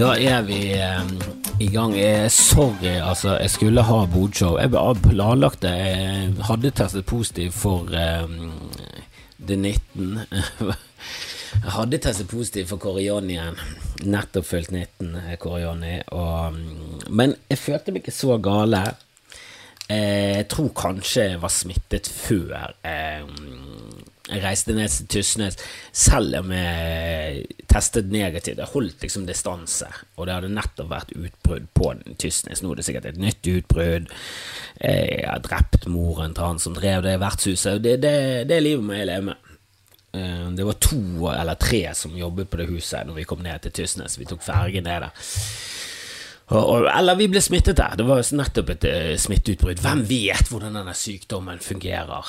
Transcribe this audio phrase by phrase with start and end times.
[0.00, 1.08] Da er vi eh,
[1.60, 1.92] i gang.
[1.92, 3.34] Eh, sorry, altså.
[3.36, 4.54] Jeg skulle ha bodshow.
[4.56, 4.72] Jeg
[5.04, 5.72] planlagt det.
[5.76, 8.24] Jeg hadde testet positiv for eh,
[9.36, 10.22] det 19.
[11.50, 13.60] Jeg hadde testet positiv for koronien.
[14.06, 15.98] Nettopp fylt 19 eh, koroni.
[16.16, 18.84] Og, mm, men jeg følte meg ikke så gale.
[19.90, 23.26] Eh, Jeg tror kanskje jeg var smittet før eh,
[24.30, 25.58] jeg reiste ned til Tysnes,
[25.92, 28.60] selv om jeg testet negativt.
[28.62, 32.62] Jeg holdt liksom distanse, og det hadde nettopp vært utbrudd på Tysnes.
[32.62, 34.10] Nå er det sikkert et nytt utbrudd.
[34.80, 37.82] Jeg har drept moren til han som drev det vertshuset.
[37.84, 38.16] Det, det,
[38.50, 39.46] det livet må jeg leve med.
[40.12, 43.62] Eh, Det var to eller tre som jobbet på det huset når vi kom ned
[43.62, 44.18] til Tysnes.
[44.18, 45.28] Vi tok fergen ned der.
[46.50, 47.94] Eller vi ble smittet der.
[47.94, 49.78] Det var nettopp et uh, smitteutbrudd.
[49.84, 52.26] Hvem vet hvordan denne sykdommen fungerer?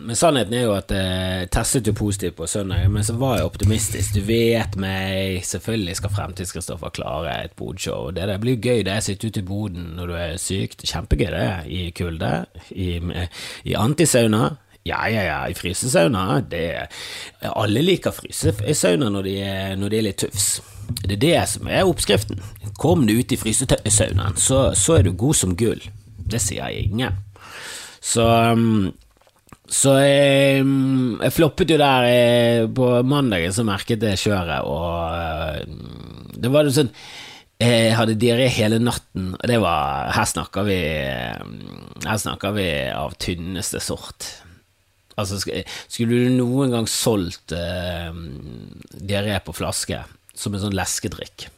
[0.00, 3.48] Men sannheten er jo at jeg testet jo positivt på søndag, men så var jeg
[3.50, 4.14] optimistisk.
[4.16, 8.08] Du vet meg, selvfølgelig skal Fremtids-Kristoffer klare et bodshow.
[8.16, 10.40] Det der blir jo gøy, det er å sitte ute i boden når du er
[10.40, 10.78] syk.
[10.80, 11.50] Kjempegøy, det.
[11.68, 12.32] I kulde.
[12.72, 12.88] I,
[13.68, 14.54] i antisauna.
[14.88, 16.40] Ja, ja, ja, i frysesauna.
[16.48, 16.64] Det,
[17.52, 19.36] alle liker frysesauna når de,
[19.76, 20.48] når de er litt tufs.
[21.04, 22.40] Det er det som er oppskriften.
[22.80, 25.84] Kom du ut i frysesaunaen, så, så er du god som gull.
[26.30, 27.20] Det sier ingen.
[28.00, 28.88] Så um,
[29.70, 36.50] så jeg, jeg, floppet jo der jeg, på mandagen, så merket jeg kjøret, og det
[36.50, 36.90] var jo sånn
[37.60, 43.14] Jeg hadde diaré hele natten, og det var Her snakker vi Her snakker vi av
[43.20, 44.26] tynneste sort.
[45.20, 48.10] Altså, skulle du noen gang solgt eh,
[48.96, 50.00] diaré på flaske
[50.40, 51.48] som en sånn leskedrikk.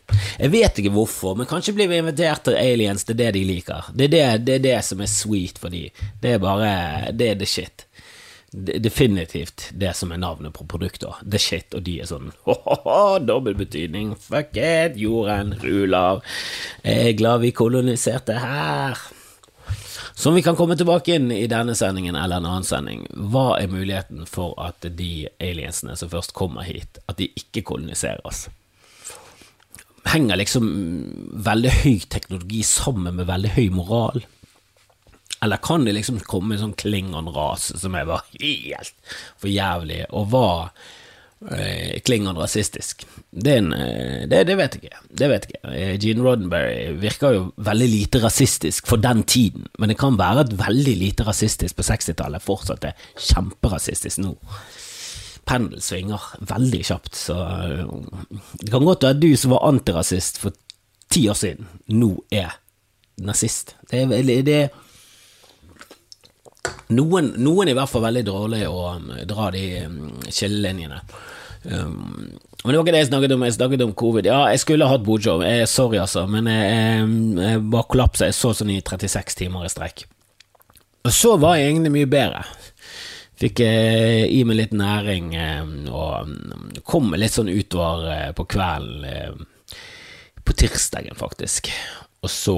[0.40, 3.44] Jeg vet ikke hvorfor, men kanskje blir vi invitert til aliens, det er det de
[3.46, 3.92] liker.
[3.94, 5.86] Det er det, det, er det som er sweet for de.
[6.22, 7.86] Det er bare Det er the shit.
[8.52, 11.22] Definitivt det som er navnet på produktet.
[11.24, 16.20] The shit, og de er sånn ho-ho-ho, dobbel betydning, fuck it, jorden ruler,
[16.84, 19.00] jeg er glad vi koloniserte her.
[20.12, 23.72] Som vi kan komme tilbake inn i denne sendingen eller en annen sending, hva er
[23.72, 28.50] muligheten for at de aliensene som først kommer hit, at de ikke koloniserer oss?
[30.12, 30.68] Henger liksom
[31.46, 34.26] veldig høy teknologi sammen med veldig høy moral?
[35.42, 40.28] Eller kan det liksom komme en sånn Klingon-rase som er bare helt for jævlig, og
[40.30, 40.68] var
[41.50, 43.02] eh, Klingon rasistisk?
[43.30, 43.72] Det, en,
[44.30, 45.00] det, det, vet jeg ikke.
[45.10, 45.88] Det vet jeg ikke.
[46.04, 50.54] Gene Roddenberry virker jo veldig lite rasistisk for den tiden, men det kan være at
[50.60, 54.36] veldig lite rasistisk på 60-tallet fortsatt er kjemperasistisk nå.
[55.48, 57.40] Pendel svinger veldig kjapt, så
[58.62, 60.54] det kan godt være at du som var antirasist for
[61.10, 62.54] ti år siden, nå er
[63.26, 63.74] nazist.
[63.90, 64.70] Det er, det er
[66.94, 71.02] noen, noen er i hvert fall veldig dårlige å um, dra de um, skillelinjene.
[71.62, 73.44] Um, men det var ikke det jeg snakket om.
[73.46, 74.28] Jeg snakket om covid.
[74.30, 75.42] Ja, jeg skulle hatt bodshow.
[75.70, 77.06] Sorry, altså, men jeg,
[77.42, 78.28] jeg, bare kollapsa.
[78.30, 80.04] Jeg så sånn i 36 timer i strekk.
[81.02, 82.44] Og så var jeg egentlig mye bedre.
[83.42, 89.48] Fikk eh, i meg litt næring eh, og kom litt sånn utover eh, på kvelden
[90.42, 91.70] på tirsdagen, faktisk.
[92.22, 92.56] Og så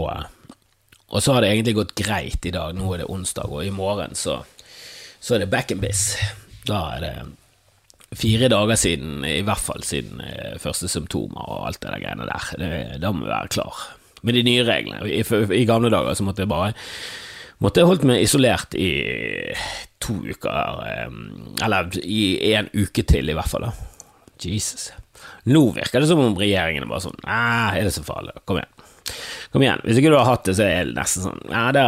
[1.14, 2.74] og så har det egentlig gått greit i dag.
[2.74, 4.40] Nå er det onsdag, og i morgen så,
[5.22, 6.08] så er det back and biz.
[6.66, 7.14] Da er det
[8.18, 12.26] fire dager siden, i hvert fall siden eh, første symptomer og alt det der greiene
[12.30, 12.50] der.
[12.58, 13.84] Det, da må vi være klar.
[14.26, 15.06] Med de nye reglene.
[15.06, 15.22] I,
[15.54, 16.72] i gamle dager så måtte jeg bare
[17.62, 18.90] måtte jeg holdt meg isolert i
[20.02, 21.18] to uker, eh,
[21.64, 23.70] eller i en uke til i hvert fall.
[23.70, 23.90] da.
[24.42, 24.90] Jesus.
[25.46, 28.34] Nå virker det som om regjeringen er bare sånn er det så farlig?
[28.48, 28.73] Kom igjen.
[29.52, 31.84] Kom igjen, hvis ikke du har hatt det, så er det nesten sånn Ja, da,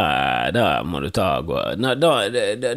[0.55, 2.11] da må du ta gå da, da,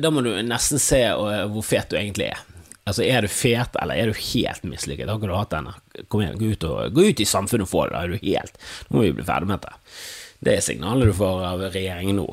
[0.00, 2.40] da, må du nesten se hvor fet du egentlig er.
[2.88, 5.10] Altså, er du fet, eller er du helt mislykket?
[5.10, 5.76] Har ikke du hatt denne?
[6.08, 8.24] Kom igjen, gå ut, og, gå ut i samfunnet og få det, da er du
[8.24, 8.56] helt
[8.88, 10.00] Nå må vi bli ferdig med dette.
[10.40, 12.28] Det er signalet du får av regjeringen nå.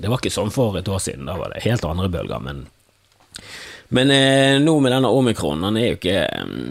[0.00, 2.64] Det var ikke sånn for et år siden, da var det helt andre bølger, men
[3.94, 6.22] men eh, nå med denne omikron, den er jo ikke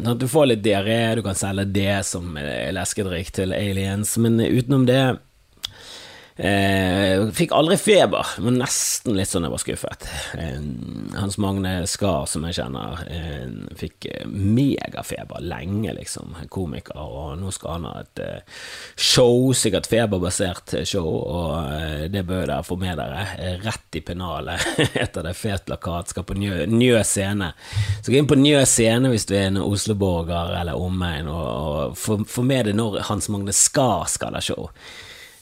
[0.04, 4.88] sånn Du får litt diaré, du kan selge det som leskedrikk til aliens, men utenom
[4.90, 5.04] det
[6.36, 10.08] Eh, fikk aldri feber, men nesten litt sånn jeg var skuffet.
[10.42, 10.64] Eh,
[11.20, 16.34] Hans Magne Skar, som jeg kjenner, eh, fikk megafeber lenge, liksom.
[16.50, 18.58] Komiker, og nå skal han ha et eh,
[18.98, 23.28] show, sikkert feberbasert show, og eh, det bør dere få med dere.
[23.38, 24.66] Eh, rett i pennalet
[25.06, 27.54] etter det, fet plakat, skal på Njø, Njø scene.
[28.02, 32.28] Så gå inn på Njø scene hvis du er en Oslo-borger eller omegn, og, og
[32.28, 34.72] få med deg når Hans Magne Skar skal ha show.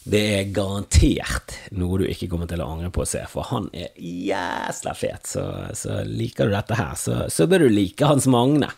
[0.01, 3.67] Det er garantert noe du ikke kommer til å angre på å se, for han
[3.69, 5.29] er jæsla fet.
[5.29, 5.43] Så,
[5.77, 8.71] så liker du dette her, så, så bør du like Hans Magne.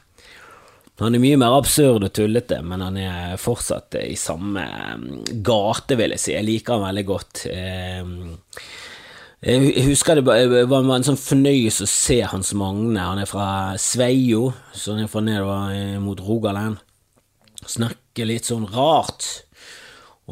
[1.02, 4.64] Han er mye mer absurd og tullete, men han er fortsatt i samme
[5.00, 6.34] mm, gate, vil jeg si.
[6.36, 7.46] Jeg liker han veldig godt.
[7.50, 8.12] Eh,
[9.44, 13.00] jeg husker det var en sånn fornøyelse å se Hans Magne.
[13.00, 13.48] Han er fra
[13.82, 16.84] Sveio, så han er fra nedover mot Rogaland.
[17.64, 19.48] Snakker litt sånn rart.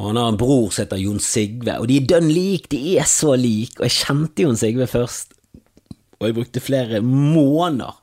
[0.02, 2.96] Og han har en bror som heter Jon Sigve, og de er dønn like, de
[2.98, 3.78] er så like.
[3.78, 5.36] Og jeg kjente Jon Sigve først,
[6.18, 8.00] og jeg brukte flere måneder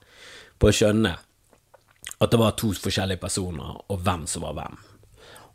[0.62, 1.16] på å skjønne
[2.18, 4.78] at det var to forskjellige personer, og hvem som var hvem.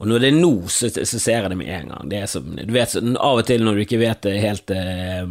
[0.03, 2.11] Og når det er nå, så, så ser jeg det med en gang.
[2.11, 5.23] Det er som, du vet, Av og til når du ikke vet helt eh,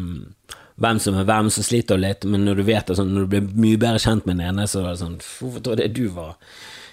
[0.80, 3.26] hvem som er hvem, så sliter du litt, men når du vet det sånn, når
[3.26, 5.82] du blir mye bedre kjent med den ene, så er det sånn Hvorfor tror jeg
[5.82, 6.38] det du var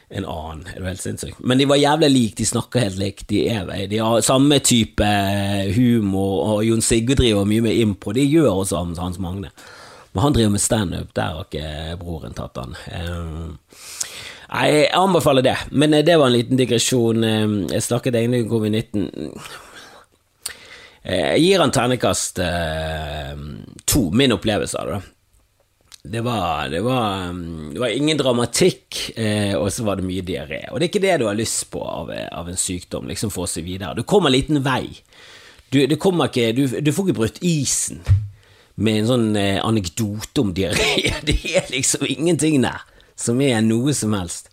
[0.10, 0.64] en annen?
[0.74, 1.38] Er du helt sinnssyk?
[1.40, 5.10] Men de var jævlig like, de snakker helt likt, de er De har samme type
[5.76, 9.52] humor, og Jon Sigurd driver mye med impro, de gjør også Hans Magne.
[10.14, 12.74] Men han driver med standup, der har ikke broren tatt han.
[12.90, 13.54] Uh,
[14.50, 17.24] Nei, jeg anbefaler det, men eh, det var en liten digresjon.
[17.24, 19.04] Eh, jeg snakket egentlig om covid-19.
[21.04, 22.42] Eh, jeg gir han ternekast
[23.86, 25.00] to, min opplevelse av det.
[26.10, 27.34] Det var, det, var,
[27.74, 28.98] det var, ingen dramatikk,
[29.60, 30.64] og så var det mye diaré.
[30.72, 33.46] Og det er ikke det du har lyst på av, av en sykdom, liksom for
[33.46, 33.94] å se videre.
[33.94, 34.88] Du kommer en liten vei.
[35.70, 38.02] Du, ikke, du, du får ikke brutt isen
[38.82, 41.12] med en sånn anekdote om diaré.
[41.30, 42.82] Det er liksom ingenting der
[43.20, 44.49] som er noe som helst.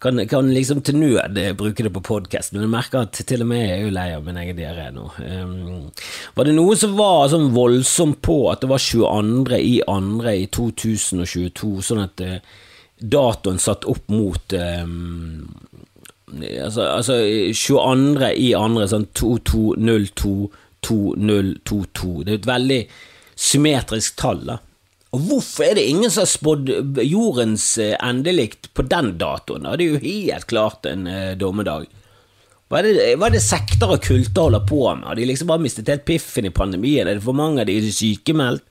[0.00, 3.50] Kan, kan liksom til nød bruke det på podkast, men jeg merker at til og
[3.50, 5.10] med jeg er jo lei av min egen diaré nå.
[5.20, 5.90] Um,
[6.36, 9.58] var det noe som var sånn voldsomt på at det var 22.
[9.60, 12.38] i andre i 2022, sånn at uh,
[12.96, 15.44] datoen satt opp mot um,
[16.32, 17.20] altså, altså
[17.52, 18.32] 22.
[18.40, 20.34] i andre, sånn 2202
[20.80, 22.24] 2022.
[22.24, 22.80] Det er et veldig
[23.40, 24.58] symmetrisk tall, da.
[25.10, 26.68] Og hvorfor er det ingen som har spådd
[27.02, 29.66] jordens eh, endelikt på den datoen?
[29.66, 31.88] Det er jo helt klart en uh, dommedag.
[32.70, 35.08] Hva er, det, hva er det sekter og kulter holder på med?
[35.10, 37.08] Har de liksom bare mistet helt piffen i pandemien?
[37.10, 38.62] Er det for mange av de sykemeldt?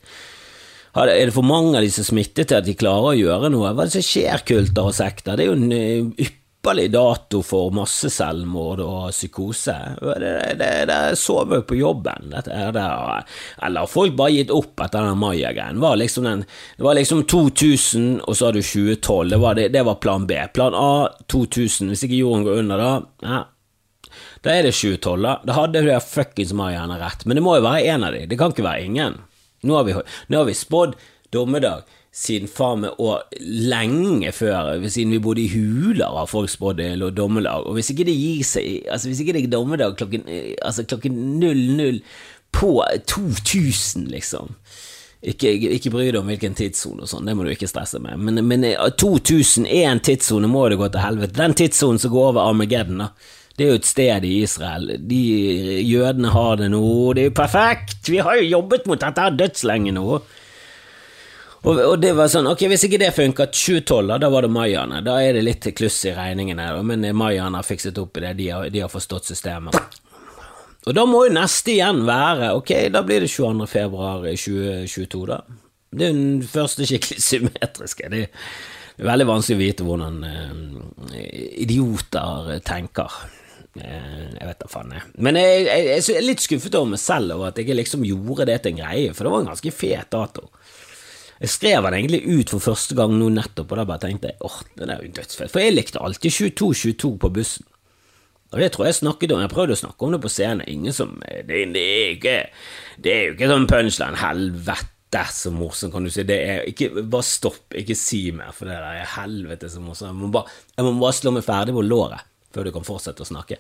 [0.96, 3.74] Er det for mange av de som smittet til at de klarer å gjøre noe?
[3.76, 5.36] Hva er det som skjer, kulter og sekter?
[5.36, 9.76] Det er jo en uh, ypperlig dato for masseselvmord og psykose.
[10.02, 12.88] Det, det, det sover jo på jobben, dette er det.
[13.64, 15.80] Eller folk bare gitt opp etter den Maya-greien?
[15.80, 19.30] Liksom det var liksom 2000, og så har du 2012.
[19.30, 20.36] Det var, det, det var plan B.
[20.54, 21.94] Plan A 2000.
[21.94, 22.92] Hvis ikke jorden går under da,
[23.24, 23.40] ja,
[24.44, 25.38] da er det 2012, da.
[25.48, 27.24] Da hadde de fuckings mayaene rett.
[27.26, 28.26] Men det må jo være en av de.
[28.28, 29.22] Det kan ikke være ingen.
[29.64, 29.96] Nå har vi,
[30.28, 31.00] nå har vi spådd
[31.32, 36.82] dommedag siden faen meg og lenge før, siden vi bodde i huler av folk spådd
[37.16, 37.68] dommedag.
[37.70, 40.26] Og hvis ikke det gir seg Altså Hvis ikke det er dommedag klokken,
[40.66, 42.02] altså klokken 00
[42.52, 42.72] på
[43.08, 44.56] 2000, liksom
[45.20, 48.22] ikke, ikke bry deg om hvilken tidssone og sånn, det må du ikke stresse med.
[48.24, 51.36] Men, men 2000 er tidssone, må det gå til helvete.
[51.36, 53.36] Den tidssonen som går over Armageddon, da.
[53.60, 54.94] Det er jo et sted i Israel.
[55.04, 55.18] De
[55.84, 56.82] Jødene har det nå.
[57.12, 58.08] Det er jo perfekt!
[58.08, 60.22] Vi har jo jobbet mot dette dødslenge nå.
[61.62, 65.02] Og, og, det var sånn, ok, hvis ikke det funka, 2012, da var det mayaene.
[65.04, 68.48] Da er det litt kluss i regningene, men mayaene har fikset opp i det, de
[68.54, 69.76] har, de har forstått systemet.
[70.88, 73.68] Og da må jo neste igjen være, ok, da blir det 22.
[73.69, 75.42] februar 2022, da.
[75.90, 78.12] Det er den første skikkelig symmetriske.
[78.14, 83.19] Det er veldig vanskelig å vite hvordan eh, idioter tenker.
[83.80, 85.06] Uh, jeg vet da faen, jeg.
[85.24, 88.48] Men jeg, jeg, jeg, er litt skuffet over meg selv over at jeg liksom gjorde
[88.50, 90.48] det til en greie, for det var en ganske fet dato.
[91.40, 94.42] Jeg skrev den egentlig ut for første gang nå nettopp, og da bare tenkte jeg
[94.44, 95.52] åh, den er jo dødsfett.
[95.54, 97.68] For jeg likte alltid 22-22 på bussen.
[98.50, 100.96] Og det tror jeg snakket om, jeg prøvde å snakke om det på scenen, ingen
[100.96, 102.38] som Det, det er ikke
[102.98, 106.26] Det er jo ikke sånn punchline, helvete så morsomt, kan du si.
[106.28, 110.34] Det er ikke Bare stopp, ikke si mer, for det der er helvete så morsomt.
[110.34, 113.60] Jeg jeg må bare slå meg ferdig på låret før du kan fortsette å snakke.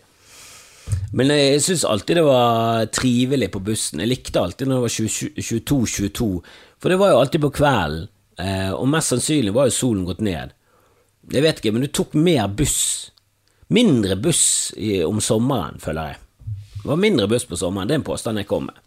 [1.13, 4.01] Men jeg syns alltid det var trivelig på bussen.
[4.03, 6.29] Jeg likte alltid når det var 22-22,
[6.79, 10.21] for det var jo alltid på kvelden, eh, og mest sannsynlig var jo solen gått
[10.25, 10.53] ned.
[11.29, 12.81] Jeg vet ikke, men du tok mer buss.
[13.69, 14.43] Mindre buss
[15.05, 16.21] om sommeren, føler jeg.
[16.79, 18.77] Det var mindre buss på sommeren, det er en påstand jeg kom med.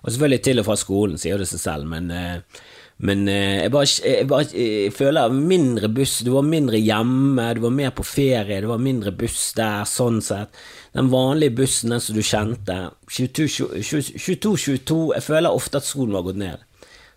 [0.00, 2.62] Og selvfølgelig til og fra skolen, sier det seg selv, men, eh,
[3.00, 7.62] men eh, jeg, bare, jeg, bare, jeg føler mindre buss, du var mindre hjemme, du
[7.64, 10.58] var mer på ferie, det var mindre buss der, sånn sett.
[10.92, 12.76] Den vanlige bussen, den som du kjente.
[13.08, 16.66] 22-22, jeg føler ofte at solen var gått ned.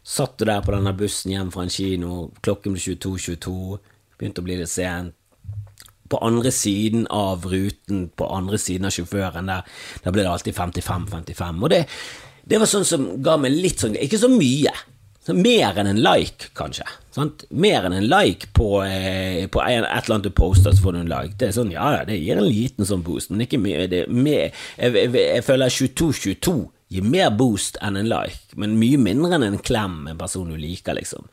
[0.08, 3.58] Satt du der på denne bussen hjem fra en kino, klokken ble 22-22,
[4.20, 5.18] begynte å bli litt sent.
[6.12, 9.68] På andre siden av ruten, på andre siden av sjåføren, der,
[10.04, 11.60] der ble det alltid 55-55.
[11.60, 11.84] Og det,
[12.44, 14.72] det, var sånn som ga meg litt sånn Ikke så mye,
[15.32, 16.84] Mer enn en like, kanskje.
[17.16, 17.46] Sant?
[17.50, 21.00] Mer enn en like på, eh, på et eller annet du poster, så får du
[21.00, 21.38] en like.
[21.40, 23.86] Det er sånn, ja, det gir en liten sånn boost, men ikke mye.
[23.88, 26.58] Er mer, jeg, jeg, jeg føler 2222
[26.94, 30.60] gir mer boost enn en like, men mye mindre enn en klem en person du
[30.60, 31.30] liker, liksom.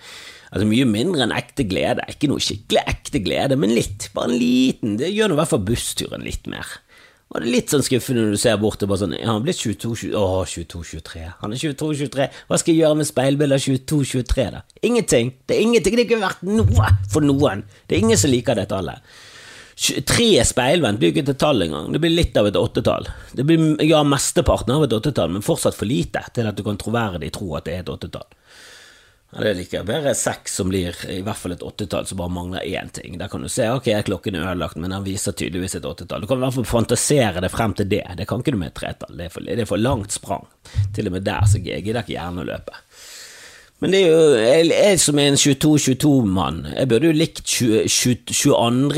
[0.51, 2.03] Altså Mye mindre enn ekte glede.
[2.11, 4.09] Ikke noe skikkelig ekte glede, men litt.
[4.17, 4.97] Bare en liten.
[4.99, 6.73] Det gjør nå i hvert fall bussturen litt mer.
[7.31, 9.45] Og det er litt sånn skuffende når du ser bort og bare sånn Ja, han
[9.45, 11.21] blir 22-23 å, 22-23.
[11.45, 12.27] Han er 22-23.
[12.49, 14.63] Hva skal jeg gjøre med speilbildet av 22-23, da?
[14.89, 15.31] Ingenting.
[15.47, 15.95] Det er ingenting.
[15.95, 17.63] Det har ikke vært noe for noen.
[17.87, 19.15] Det er ingen som liker det tallet.
[19.81, 21.87] Tre speilvendt blir ikke til tall engang.
[21.95, 23.07] Det blir litt av et åttetall.
[23.33, 26.77] Det blir ja, mesteparten av et åttetall, men fortsatt for lite til at du kan
[26.83, 28.27] troverdig tro at det er et åttetall.
[29.31, 32.67] Det liker jeg bedre seks som blir i hvert fall et åttetall som bare mangler
[32.67, 33.15] én ting.
[33.19, 36.25] Der kan du se ok, klokken er ødelagt, men den viser tydeligvis et åttetall.
[36.25, 38.03] Du kan i hvert fall fantasere det frem til det.
[38.19, 39.15] Det kan ikke du med et tretall.
[39.15, 40.49] Det er for, det er for langt sprang.
[40.97, 42.83] Til og med der så gidder ikke gjerne å løpe.
[43.81, 48.51] Men det er jo jeg, jeg som er en 22-22-mann, jeg burde jo likt 22.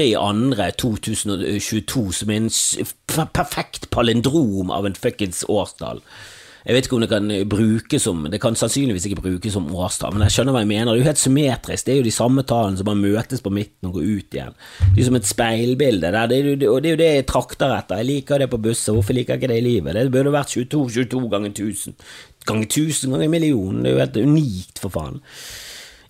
[0.02, 2.50] i andre 2022 som er en
[3.36, 6.02] perfekt palindrom av en fuckings årstall.
[6.62, 10.14] Jeg vet ikke om det kan brukes som Det kan sannsynligvis ikke brukes som årstall,
[10.14, 10.92] men jeg skjønner hva jeg mener.
[10.92, 11.86] Det er jo helt symmetrisk.
[11.86, 14.54] Det er jo de samme tallene som bare møtes på midten og går ut igjen.
[14.84, 16.12] Det er jo som et speilbilde.
[16.14, 16.30] Der.
[16.30, 18.02] Det er jo, og det er jo det jeg trakter etter.
[18.02, 18.94] Jeg liker det på busser.
[18.94, 19.98] Hvorfor liker jeg ikke det i livet?
[19.98, 21.98] Det burde vært 22, 22 ganger 1000.
[22.46, 23.82] Ganger 1000 ganger million.
[23.82, 25.20] Det er jo helt unikt, for faen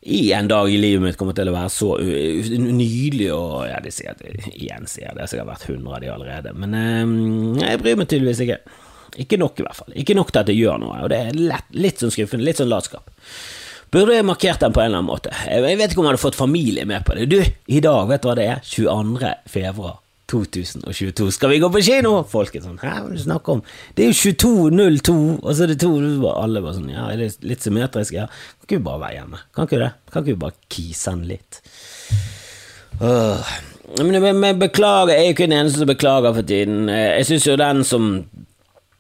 [0.03, 3.93] i en dag i livet mitt kommer til å være så nydelig og Ja, de
[3.95, 5.15] sier det igjen, sier det.
[5.15, 8.59] jeg har sikkert vært hundre av de allerede, men eh, jeg bryr meg tydeligvis ikke.
[9.21, 9.93] Ikke nok, i hvert fall.
[9.99, 12.61] Ikke nok til at det gjør noe, og det er lett, litt sånn skuffende, litt
[12.63, 13.11] sånn latskap.
[13.93, 15.33] Burde jeg markert den på en eller annen måte?
[15.45, 17.27] Jeg vet ikke om jeg hadde fått familie med på det.
[17.29, 18.63] Du, i dag, vet du hva det er?
[18.65, 19.35] 22.
[19.53, 19.99] februar
[20.33, 21.27] 2022.
[21.37, 22.15] Skal vi gå på kino?
[22.29, 23.61] Folk er sånn Hæ, hva er det du snakker om?
[23.93, 25.91] Det er jo 22.02, og så er det to
[26.31, 28.17] Alle bare sånn Ja, er det litt symmetrisk?
[28.17, 28.31] Ja.
[28.31, 29.43] Kan ikke vi bare være hjemme?
[29.53, 29.91] Kan ikke det?
[30.09, 31.61] Kan ikke vi bare kise den litt?
[33.03, 33.53] Uh.
[33.99, 36.87] Men jeg beklager, jeg er jo ikke den eneste som beklager for tiden.
[36.89, 38.07] Jeg syns jo den som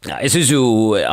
[0.02, 0.62] ja, jeg syns jo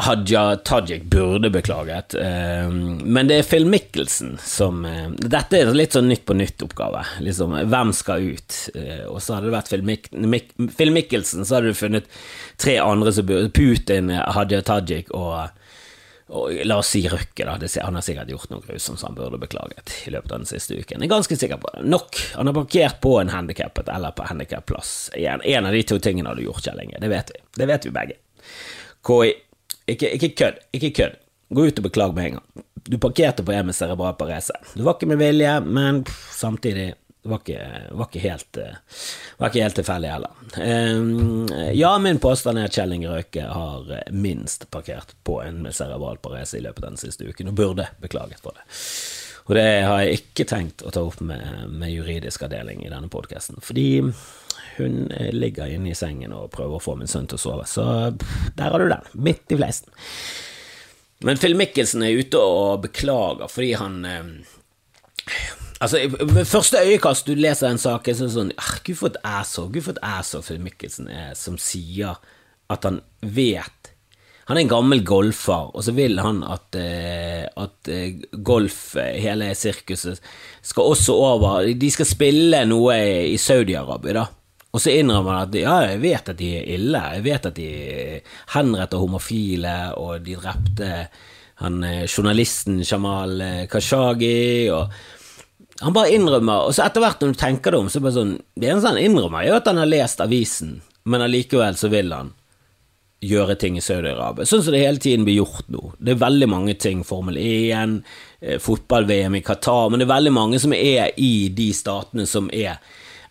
[0.01, 2.71] Hadia Tajik burde beklaget, uh,
[3.05, 7.03] men det er Phil Mickelson som uh, Dette er litt sånn Nytt på nytt-oppgave.
[7.21, 8.55] Liksom, hvem skal ut?
[8.73, 12.09] Uh, og så hadde det vært Phil, Mik Mik Phil Mickelson, så hadde du funnet
[12.57, 15.51] tre andre som burde Putin, Hadia Tajik og,
[16.33, 17.59] og la oss si Røkke, da.
[17.85, 20.79] Han har sikkert gjort noe grusomt som han burde beklaget i løpet av den siste
[20.79, 20.97] uken.
[20.97, 21.83] Jeg er ganske sikker på det.
[21.93, 22.23] Nok.
[22.39, 25.11] Han har parkert på en handikappet eller på handikapplass.
[25.13, 26.97] En av de to tingene har du gjort, Kjell Inge.
[27.05, 27.43] Det vet vi.
[27.61, 28.17] Det vet vi begge.
[29.05, 29.33] KI.
[29.89, 30.63] Ikke, ikke kødd.
[30.77, 31.19] Ikke kødd.
[31.49, 32.65] Gå ut og beklag med en gang.
[32.89, 34.53] Du parkerte på med cerebral parese.
[34.73, 38.57] Du var ikke med vilje, men pff, samtidig var ikke, var ikke helt
[39.37, 40.31] Var ikke helt tilfeldig heller.
[40.57, 46.19] Um, ja, min påstand er at Kjell Inge Røke har minst parkert på en cerebral
[46.23, 48.65] parese i løpet av den siste uken, og burde beklaget for det.
[49.49, 51.41] Og det har jeg ikke tenkt å ta opp med,
[51.71, 53.89] med juridisk avdeling i denne podkasten, fordi
[54.83, 57.65] hun eh, ligger inne i sengen og prøver å få min sønn til å sove.
[57.69, 57.85] Så
[58.57, 59.91] der har du den, midt i fleisen.
[61.25, 64.31] Men Phil Mikkelsen er ute og beklager fordi han eh,
[65.79, 69.11] Altså, Ved første øyekast du leser den saken, så er det sånn ah, Gud, for
[69.13, 72.17] et asshole Gud, for et asshole Phil Mikkelsen er, som sier
[72.69, 73.91] at han vet
[74.49, 77.91] Han er en gammel golfer, og så vil han at, eh, at
[78.43, 80.19] golf, hele sirkuset,
[80.65, 82.97] skal også over De skal spille noe
[83.29, 84.25] i Saudi-Arabia, da.
[84.69, 87.55] Og så innrømmer han at ja, jeg vet at de er ille, jeg vet at
[87.57, 87.69] de
[88.53, 90.91] henretter homofile, og de drepte
[91.63, 93.69] han eh, journalisten Jamal Kashagi.
[93.73, 95.17] Khashoggi, og
[95.79, 98.35] han bare innrømmer, og så etter hvert når du tenker det om, så bare sånn
[98.59, 102.33] Det eneste han innrømmer, er at han har lest avisen, men allikevel så vil han
[103.23, 104.47] gjøre ting i Saudi-Arabia.
[104.47, 105.91] Sånn som det hele tiden blir gjort nå.
[105.99, 107.97] Det er veldig mange ting, Formel 1,
[108.41, 112.47] eh, fotball-VM i Qatar, men det er veldig mange som er i de statene som
[112.55, 112.79] er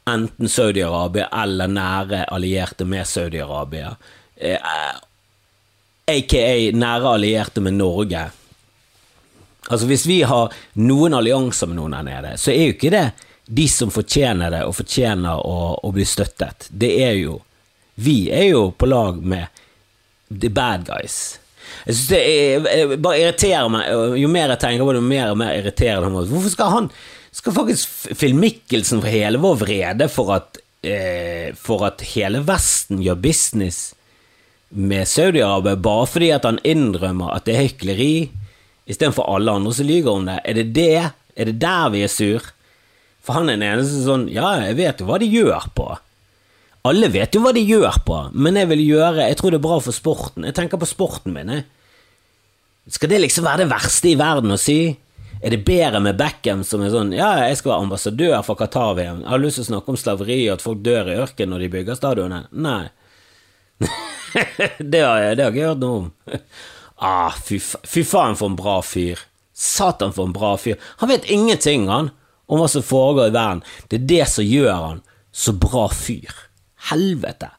[0.08, 3.94] enten Saudi-Arabia eller nære allierte med Saudi-Arabia,
[4.36, 4.58] eh,
[6.08, 8.26] aka nære allierte med Norge.
[9.68, 13.08] Altså Hvis vi har noen allianser med noen her nede, så er jo ikke det
[13.48, 16.68] de som fortjener det og fortjener å, å bli støttet.
[16.70, 17.40] Det er jo
[17.98, 19.48] Vi er jo på lag med
[20.30, 21.40] the bad guys.
[21.82, 23.88] Jeg synes det er, bare irriterer meg.
[24.20, 26.22] Jo mer jeg tenker på det, jo mer og mer irriterende.
[26.30, 26.86] Hvorfor skal han
[27.38, 33.02] skal faktisk Phil Mikkelsen for hele vår vrede for at, eh, for at hele Vesten
[33.04, 33.94] gjør business
[34.68, 38.28] med Saudi-Arabia bare fordi at han innrømmer at det er hykleri,
[38.88, 40.40] istedenfor alle andre som lyver om det.
[40.44, 41.12] Er det det?
[41.38, 42.52] Er det der vi er sur?
[43.22, 45.88] For han er den eneste sånn Ja, jeg vet jo hva de gjør på.
[46.88, 49.66] Alle vet jo hva de gjør på, men jeg vil gjøre Jeg tror det er
[49.66, 50.46] bra for sporten.
[50.48, 51.66] Jeg tenker på sporten min, jeg.
[52.88, 54.96] Skal det liksom være det verste i verden å si?
[55.42, 59.22] Er det bedre med Beckham som er sånn Ja, jeg skal være ambassadør for Qatar-VM.
[59.22, 61.64] Jeg har lyst til å snakke om slaveri og at folk dør i ørkenen når
[61.64, 62.48] de bygger stadionet.
[62.50, 62.88] Nei.
[64.92, 66.08] det, har jeg, det har jeg ikke hørt noe om.
[67.10, 69.22] ah, fy, fy faen, for en bra fyr.
[69.54, 70.78] Satan, for en bra fyr.
[71.02, 72.10] Han vet ingenting, han,
[72.50, 73.62] om hva som foregår i verden.
[73.90, 75.00] Det er det som gjør han
[75.34, 76.34] så bra fyr.
[76.90, 77.52] Helvete.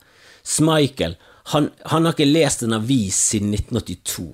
[0.44, 1.16] Smichael,
[1.54, 4.30] han, han har ikke lest en avis siden 1982.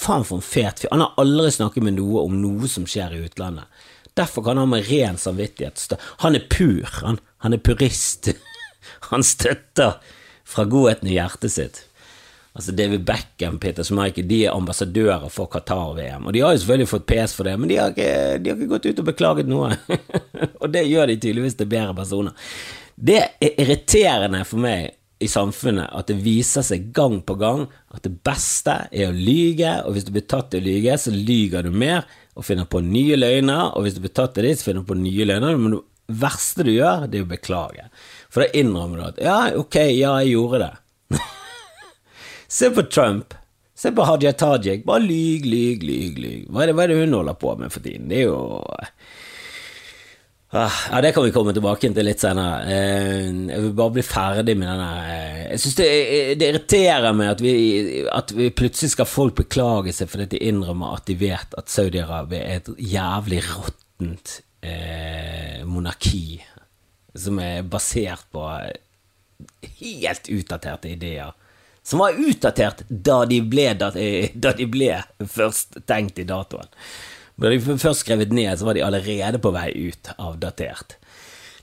[0.00, 0.92] Faen, for en fet fyr.
[0.94, 3.68] Han har aldri snakket med noe om noe som skjer i utlandet.
[4.16, 5.92] Derfor kan han med ren samvittighet
[6.24, 7.20] Han er pur, han.
[7.44, 8.32] Han er purist.
[9.10, 10.00] Han støtter
[10.44, 11.78] fra godheten i hjertet sitt.
[12.52, 16.26] Altså David Beckham, Peter Schmeichel, de er ambassadører for Qatar-VM.
[16.26, 18.56] Og de har jo selvfølgelig fått PS for det, men de har ikke, de har
[18.58, 19.70] ikke gått ut og beklaget noe.
[20.62, 22.48] og det gjør de tydeligvis til bedre personer.
[22.96, 28.02] Det er irriterende for meg i samfunnet at det viser seg gang på gang at
[28.06, 31.66] det beste er å lyge, og hvis du blir tatt i å lyge, så lyger
[31.66, 32.06] du mer
[32.38, 34.90] og finner på nye løgner, og hvis du blir tatt i det, så finner du
[34.92, 37.90] på nye løgner, men det verste du gjør, det er å beklage.
[38.32, 41.20] For da innrømmer du at ja, ok, ja, jeg gjorde det.
[42.60, 43.36] Se på Trump.
[43.76, 44.86] Se på Hadia Tajik.
[44.88, 46.48] Bare lyg, lyg, lyg, lyg.
[46.48, 48.08] Hva er, det, hva er det hun holder på med for tiden?
[48.10, 48.40] Det er jo
[50.50, 52.64] Ja, det kan vi komme tilbake til litt senere.
[52.66, 55.90] Eh, jeg vil bare bli ferdig med denne eh, Jeg syns det,
[56.40, 57.52] det, irriterer meg at vi,
[58.10, 62.42] at vi plutselig skal folk beklage seg fordi de innrømmer at de vet at Saudi-Arabia
[62.42, 66.40] er et jævlig råttent eh, monarki
[67.14, 68.42] som er basert på
[69.78, 71.30] helt utdaterte ideer.
[71.86, 74.92] Som var utdatert da de ble, da de ble
[75.30, 76.68] først tenkt i datoen.
[77.40, 80.98] Da de først skrevet ned, så var de allerede på vei ut av datert.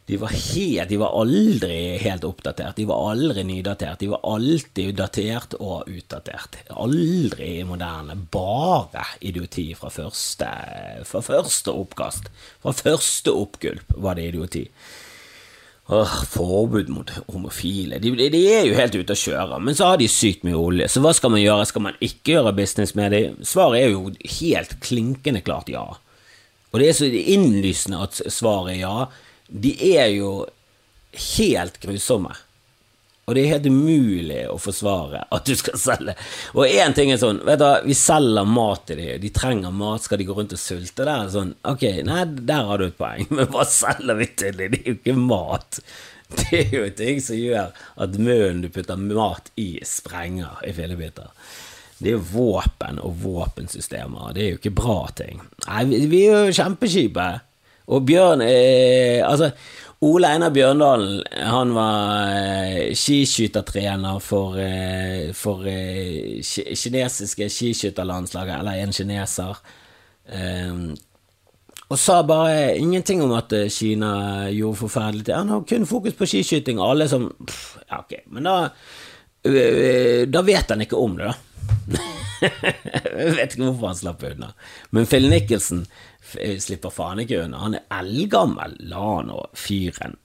[0.08, 4.00] De var, helt, de var aldri helt oppdatert, de var aldri nydatert.
[4.00, 6.56] De var alltid datert og utdatert.
[6.72, 8.16] Aldri moderne.
[8.32, 10.48] Bare idioti fra første,
[11.10, 12.32] fra første oppkast.
[12.64, 14.64] Fra første oppgulp var det idioti.
[15.90, 18.00] Åh, forbud mot homofile.
[18.04, 20.90] De, de, er jo helt ute å kjøre, men så har de sykt mye olje.
[20.92, 21.68] Så hva skal man gjøre?
[21.70, 23.38] Skal man ikke gjøre business med dem?
[23.48, 25.86] Svaret er jo helt klinkende klart ja.
[26.74, 29.08] Og det er så innlysende at svaret er ja.
[29.48, 30.32] De er jo
[31.38, 32.36] helt grusomme.
[33.28, 36.14] Og det er helt umulig å forsvare at du skal selge.
[36.56, 40.06] Og én ting er sånn, vet du, vi selger mat til dem, de trenger mat,
[40.06, 41.02] skal de gå rundt og sulte?
[41.02, 44.56] Der er sånn, ok, nei, der har du et poeng, men hva selger vi til
[44.62, 44.72] dem?
[44.72, 45.80] Det er jo ikke mat.
[46.38, 51.28] Det er jo ting som gjør at munnen du putter mat i, sprenger i fillebiter.
[52.00, 55.44] Det er jo våpen og våpensystemer, det er jo ikke bra ting.
[55.66, 57.28] Nei, vi er jo kjempekjipe.
[57.88, 59.54] Og Bjørn eh, Altså,
[60.06, 68.94] Ole Einar Bjørndalen han var eh, skiskyttertrener for, eh, for eh, kinesiske skiskytterlandslaget, eller en
[68.94, 69.58] kineser.
[71.88, 76.28] og sa bare ingenting om at Kina gjorde forferdelig til Han har kun fokus på
[76.28, 78.70] skiskyting, og alle som pff, Ja, ok, men da
[80.28, 82.02] Da vet han ikke om det, da.
[82.42, 84.52] Jeg vet ikke hvorfor han slapp unna.
[84.92, 85.86] Men Phil Nicholson
[86.64, 87.64] slipper faen ikke unna.
[87.66, 88.78] Han er eldgammel.
[88.92, 90.18] La nå fyren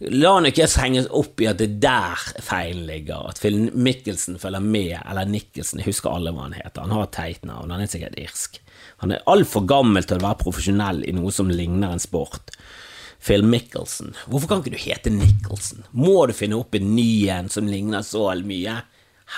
[0.00, 4.38] La han ikke henges opp i at det er der feilen ligger, at Phil Mikkelsen
[4.40, 7.72] følger med, eller Nicholson, jeg husker alle hva han heter, han har et teit navn,
[7.72, 8.60] han er sikkert irsk.
[9.02, 12.52] Han er altfor gammel til å være profesjonell i noe som ligner en sport.
[13.26, 15.86] Phil Michelson, hvorfor kan ikke du hete Nicholson?
[15.96, 18.76] Må du finne opp en ny en som ligner så mye?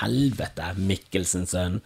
[0.03, 1.79] Helvete, Mikkelsens sønn.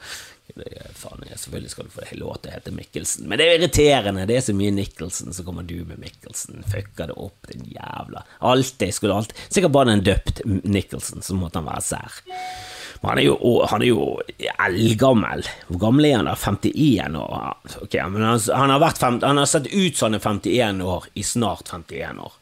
[0.99, 4.27] Faen, selvfølgelig skal du få lov til å hete Mikkelsen, men det er irriterende.
[4.29, 6.61] Det er så mye Nicholson, så kommer du med Mikkelsen.
[6.69, 11.63] Fucka det opp, din jævla Alltid skulle alltid Sikkert bare den døpt Nicholson, så måtte
[11.63, 12.21] han være sær.
[13.03, 13.37] Men han er jo,
[13.67, 14.05] han er jo
[14.63, 15.43] eldgammel.
[15.67, 16.37] Hvor gammel er han da?
[16.39, 17.49] 51 år?
[17.83, 21.09] Okay, men han, han, har, vært, han har sett ut som han er 51 år
[21.19, 22.37] i snart 51 år.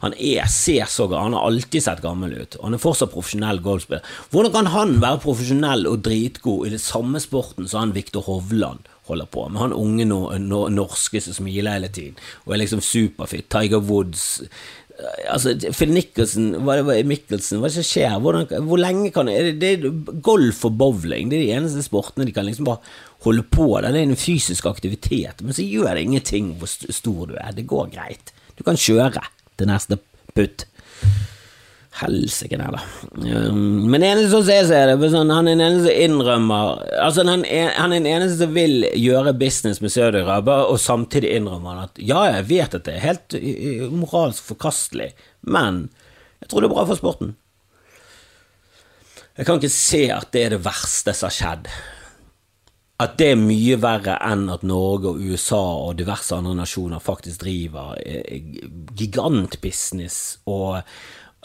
[0.00, 2.56] Han er, ser så gammel Han har alltid sett gammel ut.
[2.62, 4.04] Han er fortsatt profesjonell golfspiller.
[4.32, 8.88] Hvordan kan han være profesjonell og dritgod i det samme sporten som han Viktor Hovland
[9.10, 9.60] holder på med?
[9.60, 13.50] Han unge no, no, norske som smiler hele tiden og er liksom superfit.
[13.52, 14.42] Tiger Woods
[15.30, 18.18] Altså, Phil Nicholson, hva det, Mikkelsen, hva er det som skjer?
[18.20, 19.88] Hvordan, hvor lenge kan det, det
[20.20, 22.84] Golf og bowling det er de eneste sportene de kan liksom bare
[23.24, 27.36] holde på Det er en fysisk aktivitet, men så gjør det ingenting hvor stor du
[27.40, 27.54] er.
[27.56, 28.34] Det går greit.
[28.58, 29.08] Du kan kjøre
[29.60, 30.00] til neste
[30.36, 30.66] putt.
[32.00, 32.80] Helsike, nei da.
[33.50, 37.24] Um, men eneste som jeg ser det, sånn, han er den eneste som innrømmer Altså,
[37.28, 41.74] han er, han er den eneste som vil gjøre business med Saudi-Arabia, og samtidig innrømmer
[41.74, 43.36] han at ja, jeg vet at det er helt
[43.92, 45.10] moralsk forkastelig,
[45.42, 45.88] men
[46.40, 47.34] jeg tror det er bra for sporten.
[49.36, 51.68] Jeg kan ikke se at det er det verste som har skjedd.
[53.00, 57.46] At det er mye verre enn at Norge og USA og diverse andre nasjoner faktisk
[57.46, 58.50] driver eh,
[58.98, 60.18] gigantbusiness
[60.50, 60.82] og,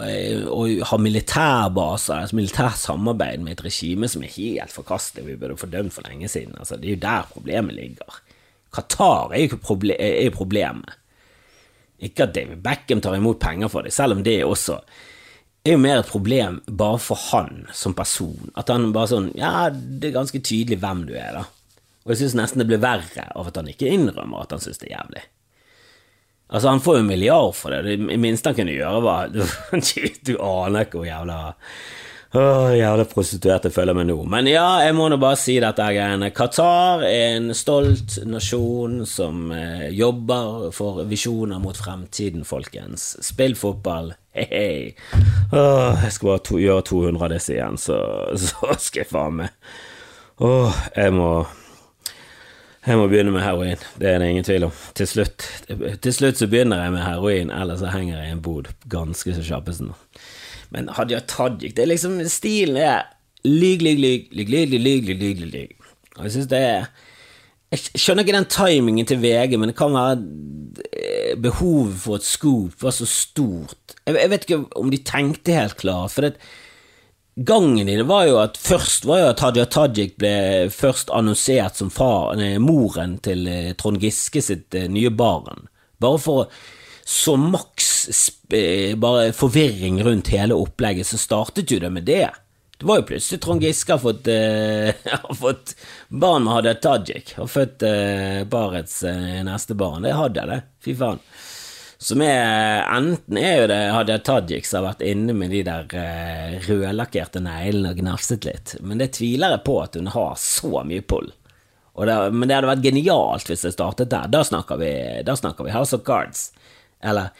[0.03, 5.39] eh, og har militærbaser, altså militært samarbeid med et regime som er helt forkastelig, vi
[5.39, 6.57] burde fordømt for lenge siden.
[6.59, 8.21] Altså, det er jo der problemet ligger.
[8.75, 10.99] Qatar er jo proble er problemet.
[12.03, 14.81] Ikke at David Beckham tar imot penger for det, selv om det også
[15.65, 18.51] er jo mer et problem bare for han som person.
[18.57, 21.45] At han bare sånn Ja, det er ganske tydelig hvem du er, da.
[22.05, 24.77] Og jeg syns nesten det blir verre av at han ikke innrømmer at han syns
[24.81, 25.23] det er jævlig.
[26.45, 27.95] Altså, han får jo en milliard for det.
[27.97, 29.31] Det minste han kunne gjøre, var
[30.27, 31.39] Du, aner ikke hvor jævla
[32.35, 34.17] Åh, jævla prostituerte føler meg nå.
[34.27, 36.33] Men ja, jeg må nå bare si dette greiene.
[36.35, 43.13] Qatar er en stolt nasjon som eh, jobber for visjoner mot fremtiden, folkens.
[43.23, 44.11] Spill fotball.
[44.35, 45.21] Hei, hei.
[45.55, 47.99] Åh, jeg skal bare to, gjøre 200 av disse igjen, så,
[48.49, 51.29] så skal jeg faen meg Åh, jeg må
[52.85, 54.73] jeg må begynne med heroin, det er det ingen tvil om.
[54.93, 55.47] Til slutt,
[56.03, 59.33] til slutt så begynner jeg med heroin, eller så henger jeg i en bod ganske
[59.33, 59.95] så kjappesen.
[60.75, 63.05] Men Hadia Tajik, det er liksom Stilen er
[63.47, 65.91] lyg, lyg, lyg, lyg, lyg, lyg, lyg, lyg, lyg.
[66.17, 66.87] Og jeg synes det er
[67.73, 70.19] Jeg skjønner ikke den timingen til VG, men det kan være
[70.93, 73.95] eh, behovet for et scoop var så stort.
[74.05, 76.37] Jeg, vet ikke om de tenkte helt klart, for det
[77.35, 81.81] gangen i det var jo at først var jo at Hadia Tajik ble først annonsert
[81.81, 85.67] som far, nei, moren til eh, Trond Giske sitt eh, nye barn.
[85.99, 86.47] Bare for
[87.07, 92.29] så maks eh, bare forvirring rundt hele opplegget, så startet jo det med det.
[92.77, 95.75] Det var jo plutselig Trond Giske har fått, uh, har fått
[96.09, 100.03] barn med Hadia Tajik, og født uh, parets uh, neste barn.
[100.03, 100.81] Det hadde jeg, det.
[100.83, 101.21] Fy faen.
[102.05, 105.87] Som er Enten er jo det Hadia Tajik som har vært inne med de der
[105.93, 110.81] uh, rødlakkerte neglene og gnafset litt, men det tviler jeg på at hun har så
[110.83, 111.31] mye pull.
[111.95, 114.27] Det, men det hadde vært genialt hvis det startet der.
[114.27, 114.91] Da snakker vi,
[115.23, 116.49] da snakker vi House of Cards.
[117.05, 117.31] Eller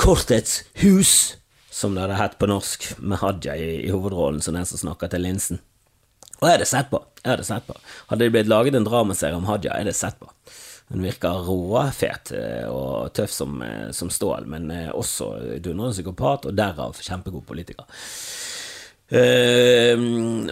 [0.00, 1.36] Kortets hus,
[1.70, 5.10] som det hadde hett på norsk, med Hadia i, i hovedrollen som den som snakker
[5.12, 5.60] til linsen.
[6.40, 7.00] Og jeg hadde sett på.
[7.22, 7.76] Jeg hadde sett på.
[8.10, 10.30] Hadde det blitt laget en dramaserie om Hadia, jeg hadde sett på.
[10.92, 15.30] Hun virker råfet eh, og tøff som, eh, som stål, men eh, også
[15.64, 17.88] dundrende psykopat, og derav kjempegod politiker.
[19.12, 20.00] Uh,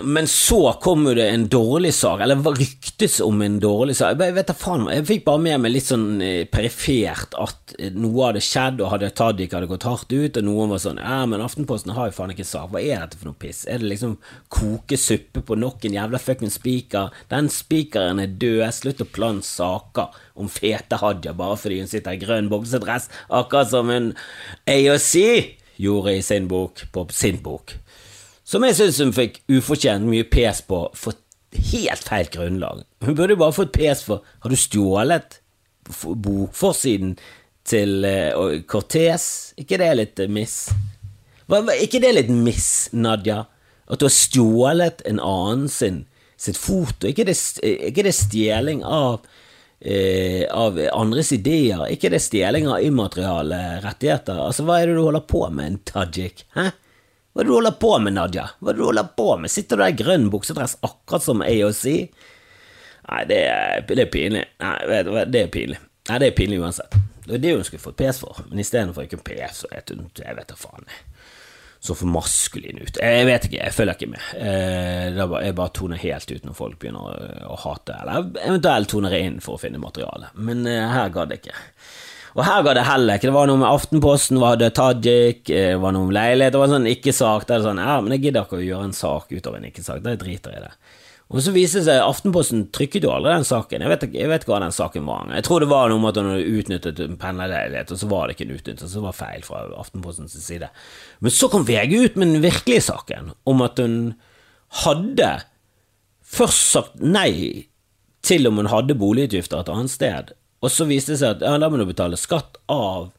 [0.05, 4.21] men så kom jo det en dårlig sak, eller ryktes om en dårlig sak.
[4.21, 6.21] Jeg, vet da faen, jeg fikk bare med meg litt sånn
[6.53, 10.83] perifert at noe hadde skjedd, og hadde Tajik hadde gått hardt ut, og noen var
[10.85, 13.65] sånn Ja, men Aftenposten har jo faen ikke sak, hva er dette for noe piss?
[13.65, 14.19] Er det liksom
[14.53, 17.17] koke suppe på nok en jævla fucking spiker?
[17.33, 22.17] Den spikeren er død, slutt å plante saker om fete Hadia bare fordi hun sitter
[22.17, 24.13] i grønn boksedress, akkurat som hun
[24.71, 25.17] AOC
[25.83, 27.75] gjorde i sin bok, på sin bok.
[28.53, 31.17] Som jeg syns hun fikk ufortjent mye pes på for
[31.73, 32.83] helt feil grunnlag.
[33.01, 35.39] Hun burde bare fått pes for Har du stjålet
[35.89, 37.17] bokforsiden
[37.65, 39.55] til uh, Cortez?
[39.57, 40.67] ikke det litt uh, miss?
[41.49, 43.47] Hva, ikke det litt miss, Nadia?
[43.89, 46.05] At du har stjålet en annen sin
[46.37, 47.09] sitt foto?
[47.09, 51.87] ikke det, ikke det stjeling av uh, av andres ideer?
[51.95, 54.45] ikke det stjeling av immateriale rettigheter?
[54.45, 56.45] Altså, hva er det du holder på med, en tajik?
[56.59, 56.69] Hæ?
[57.33, 58.45] Hva er det du holder på med, Nadia?
[58.61, 59.51] Hva er det du holder på med?
[59.53, 61.87] Sitter du der i grønn buksedress akkurat som AOC?
[63.09, 64.43] Nei, det er, det er pinlig.
[64.61, 65.79] Nei, vet du hva, det er pinlig.
[66.11, 66.99] Nei, det er pinlig uansett.
[67.25, 69.93] Det er det hun skulle fått PS for, men istedenfor ikke en PS, så vet
[69.95, 70.89] hun Jeg vet da faen.
[71.83, 72.99] Så for maskulin ut.
[73.01, 74.27] Jeg vet ikke, jeg følger ikke med.
[74.39, 79.31] Eh, jeg bare toner helt ut når folk begynner å hate, eller eventuelt toner jeg
[79.31, 80.31] inn for å finne materiale.
[80.39, 81.57] Men eh, her gadd jeg ikke.
[82.33, 83.29] Og her ga det heller ikke.
[83.29, 86.79] Det var noe med Aftenposten, var det Tajik, var noe om leilighet, det var en
[86.79, 87.45] sånn ikke-sak.
[87.49, 89.69] Der det sånn, ja, men jeg gidder ikke å gjøre en sak ut av en
[89.69, 90.73] ikke-sak, da driter jeg i det.
[91.33, 93.81] Og så viste det seg Aftenposten trykket jo aldri den saken.
[93.81, 95.31] Jeg vet, ikke, jeg vet ikke hva den saken var.
[95.33, 98.27] Jeg tror det var noe om at hun hadde utnyttet en pendlerleilighet, og så var
[98.27, 100.69] det ikke en utnyttelse, så det var feil fra Aftenpostens side.
[101.25, 103.97] Men så kom VG ut med den virkelige saken, om at hun
[104.83, 105.31] hadde
[106.33, 107.33] først sagt nei
[108.25, 111.57] til om hun hadde boligutgifter et annet sted, og så viste det seg at ja,
[111.59, 113.11] da må du betale skatt av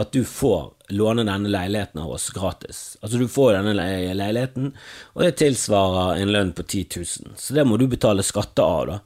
[0.00, 2.80] at du får låne denne leiligheten av oss gratis.
[3.00, 3.72] Altså du får denne
[4.16, 4.72] leiligheten,
[5.14, 8.90] og det tilsvarer en lønn på 10 000, så det må du betale skatter av,
[8.90, 8.98] da.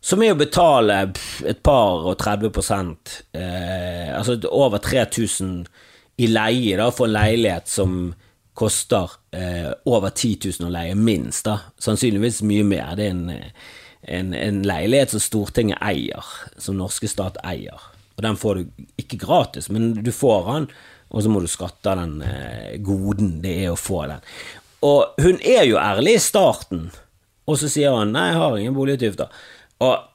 [0.00, 0.96] Som er å betale
[1.48, 5.66] et par og 30 prosent, eh, altså over 3000
[6.20, 7.98] i leie da, for en leilighet som
[8.56, 11.58] koster eh, over 10 000 å leie, minst, da.
[11.80, 12.96] Sannsynligvis mye mer.
[12.96, 13.28] Det er en
[14.10, 16.26] en, en, leilighet som Stortinget eier,
[16.58, 17.78] som norske stat eier.
[18.16, 20.68] Og den får du ikke gratis, men du får den,
[21.10, 24.22] og så må du skatte av den eh, goden det er å få den.
[24.86, 26.86] Og hun er jo ærlig i starten
[27.44, 29.40] Og så sier han nei, jeg har ingen boligutgifter.
[29.84, 30.09] Og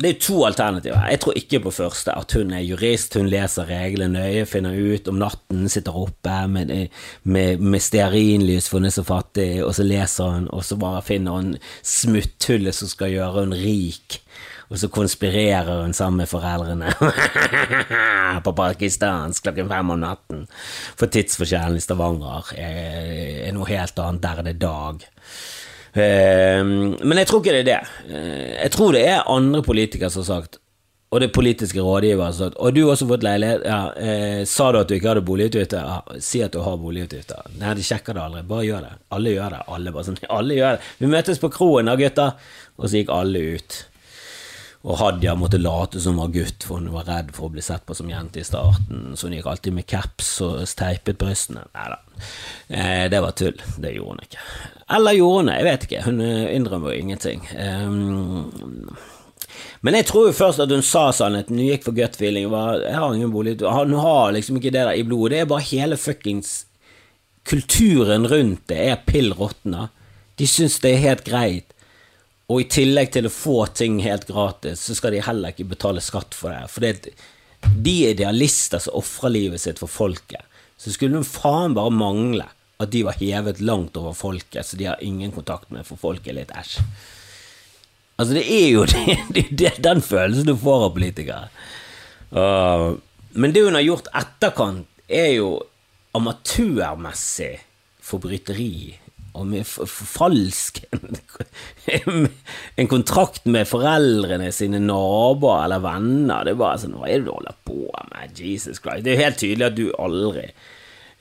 [0.00, 1.04] det er to alternativer.
[1.12, 5.08] Jeg tror ikke på første, at hun er jurist, hun leser reglene nøye, finner ut
[5.12, 6.72] om natten, sitter oppe med,
[7.22, 11.04] med, med stearinlys for hun er så fattig, og så leser hun, og så bare
[11.06, 11.54] finner hun
[11.86, 14.22] smutthullet som skal gjøre hun rik.
[14.72, 16.94] Og så konspirerer hun sammen med foreldrene
[18.44, 20.46] på pakistansk klokken fem om natten.
[20.96, 22.86] For tidsforskjellen i Stavanger er,
[23.50, 24.22] er noe helt annet.
[24.24, 25.04] Der er det dag.
[25.92, 27.80] Ehm, men jeg tror ikke det er det.
[28.08, 30.58] Eh, jeg tror det er andre politikere som har sagt,
[31.12, 34.70] og det politiske rådgiver har sagt, og du har også fått leilighet, ja, eh, sa
[34.72, 35.84] du at du ikke hadde boligutgifter?
[35.84, 37.52] Ja, si at du har boligutgifter.
[37.60, 38.92] Nei, de sjekker det aldri, bare gjør det.
[39.12, 39.62] Alle gjør det.
[39.76, 40.92] Alle, bare sånn, alle gjør det.
[41.02, 42.38] Vi møtes på kroen da, gutter,
[42.78, 43.82] og så gikk alle ut.
[44.82, 47.84] Og Hadia måtte late som var gutt, for hun var redd for å bli sett
[47.86, 51.68] på som jente i starten, så hun gikk alltid med caps og teipet brystene.
[51.76, 52.00] Nei da,
[52.72, 53.60] eh, det var tull.
[53.76, 54.48] Det gjorde hun ikke.
[54.92, 55.56] Eller gjorde hun det?
[55.58, 56.02] Jeg vet ikke.
[56.06, 57.46] Hun eh, innrømmer jo ingenting.
[57.56, 58.96] Um,
[59.82, 61.58] men jeg tror jo først at hun sa sannheten.
[61.58, 62.50] Hun gikk for gut feeling.
[62.52, 65.36] Var, jeg har ingen bolig Hun har liksom ikke det der i blodet.
[65.36, 66.62] Det er bare hele fuckings
[67.42, 69.88] Kulturen rundt det er pill råtna.
[70.38, 71.72] De syns det er helt greit
[72.52, 76.02] og i tillegg til å få ting helt gratis, så skal de heller ikke betale
[76.04, 76.68] skatt for det.
[76.72, 77.14] For det,
[77.62, 80.42] de er idealister som ofrer livet sitt for folket.
[80.76, 82.48] Så skulle hun faen bare mangle
[82.80, 86.26] at de var hevet langt over folket, så de har ingen kontakt med, for folk
[86.26, 86.78] er litt æsj.
[88.20, 88.86] Altså, det er jo
[89.34, 91.46] det, det, den følelsen du får av politikere.
[92.32, 92.96] Uh,
[93.36, 95.58] men det hun har gjort etterkant, er jo
[96.16, 97.58] amatørmessig
[98.02, 98.98] forbryteri
[99.32, 100.82] og med falsk
[102.80, 106.44] en kontrakt med foreldrene sine naboer eller venner.
[106.44, 107.78] Det er bare sånn Hva er det du holder på
[108.12, 108.36] med?
[108.36, 109.06] Jesus Christ.
[109.06, 110.46] Det er jo helt tydelig at du aldri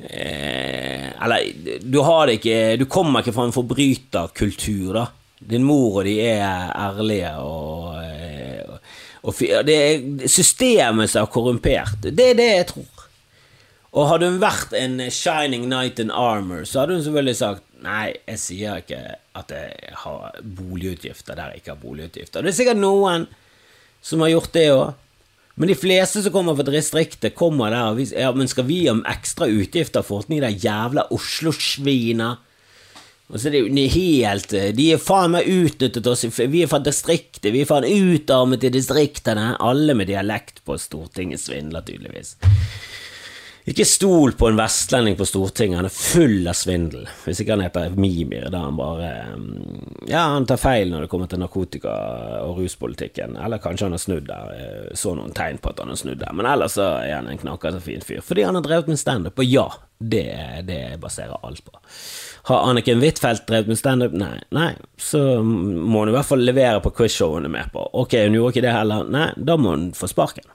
[0.10, 5.08] eh, Eller du har ikke Du kommer ikke fra en forbryterkultur, da.
[5.42, 8.80] Din mor og de er ærlige og, eh, og,
[9.26, 12.02] og Det er systemet som er korrumpert.
[12.02, 13.08] Det er det jeg tror.
[13.92, 18.12] Og hadde hun vært en shining night in armor, så hadde hun selvfølgelig sagt Nei,
[18.30, 19.00] jeg sier ikke
[19.34, 22.44] at jeg har boligutgifter der jeg ikke har boligutgifter.
[22.46, 23.26] Det er sikkert noen
[24.06, 24.92] som har gjort det òg.
[25.56, 28.96] Men de fleste som kommer fra distriktet, kommer der vi, ja, men skal vi ha
[29.12, 32.38] ekstra utgifter for de der jævla Oslo-svina?
[33.32, 36.82] Og så er det jo helt De er faen meg utnyttet oss, vi er fra
[36.84, 39.54] distriktet, vi er faen utarmet i distriktene.
[39.64, 42.36] Alle med dialekt på Stortinget svindler tydeligvis.
[43.70, 47.04] Ikke stol på en vestlending på Stortinget, han er full av svindel.
[47.28, 51.10] Hvis ikke han heter Mimir, da han bare mm, Ja, han tar feil når det
[51.12, 51.94] kommer til narkotika-
[52.42, 53.38] og ruspolitikken.
[53.38, 54.90] Eller kanskje han har snudd der.
[54.98, 56.34] Så noen tegn på at han har snudd der.
[56.34, 58.24] Men ellers så er han en knakende fin fyr.
[58.26, 59.68] Fordi han har drevet med standup, og ja,
[60.02, 60.26] det,
[60.66, 61.78] det baserer alt på.
[62.50, 64.18] Har Anniken Huitfeldt drevet med standup?
[64.18, 64.40] Nei.
[64.58, 67.86] Nei, så må hun i hvert fall levere på quizshowene hun er med på.
[68.02, 69.06] Ok, hun gjorde ikke det heller.
[69.06, 70.50] Nei, da må hun få sparken.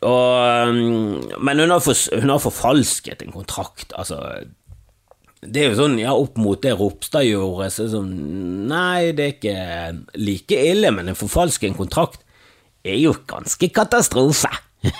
[0.00, 4.22] Og, um, men hun har, for, hun har forfalsket en kontrakt, altså
[5.40, 8.10] det er jo sånn, ja, opp mot det Ropstad gjorde, så sånn
[8.68, 12.20] Nei, det er ikke like ille, men å forfalske en kontrakt
[12.84, 14.50] er jo ganske katastrofe.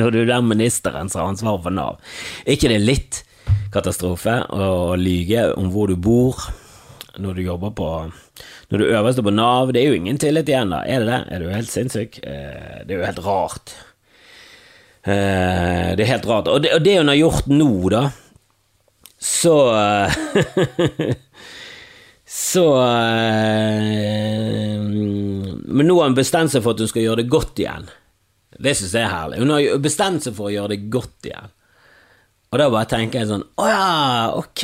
[0.00, 1.98] Når du er den ministeren som har ansvaret for Nav.
[2.44, 3.22] Er ikke det litt
[3.72, 6.40] katastrofe å lyge om hvor du bor
[7.20, 7.86] når du jobber på
[8.70, 9.72] Når du øverste på Nav?
[9.74, 10.84] Det er jo ingen tillit igjen, da.
[10.86, 11.20] Er det det?
[11.34, 12.20] Er du helt sinnssyk?
[12.22, 13.74] Eh, det er jo helt rart.
[15.00, 16.50] Eh, det er helt rart.
[16.52, 18.04] Og det, og det hun har gjort nå, da,
[19.20, 19.56] så
[22.30, 27.58] Så eh, Men nå har hun bestemt seg for at hun skal gjøre det godt
[27.58, 27.88] igjen.
[28.60, 29.40] Det syns jeg er herlig.
[29.42, 31.50] Hun har bestemt seg for å gjøre det godt igjen.
[32.50, 33.82] Og da bare tenker jeg sånn Å ja,
[34.34, 34.62] ok,